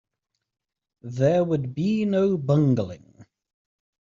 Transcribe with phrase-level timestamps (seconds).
[1.03, 3.23] There would be no bungling.